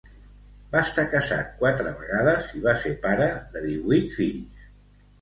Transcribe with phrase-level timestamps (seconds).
[0.71, 4.69] Va estar casat quatre vegades i va ser pare de divuit fills.